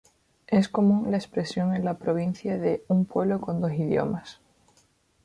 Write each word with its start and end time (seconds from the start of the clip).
Es 0.47 0.67
común 0.67 1.11
la 1.11 1.17
expresión 1.17 1.75
en 1.75 1.85
la 1.85 1.99
provincia 1.99 2.57
de 2.57 2.83
"un 2.87 3.05
pueblo 3.05 3.39
con 3.39 3.61
dos 3.61 3.73
idiomas". 3.73 4.39